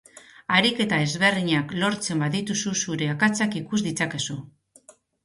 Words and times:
Ariketa 0.59 0.99
ezberdinak 1.07 1.75
lortzen 1.83 2.23
badituzu 2.25 2.73
zure 2.87 3.11
akatsak 3.17 3.59
ikus 3.61 3.83
ditzakezu. 3.89 4.39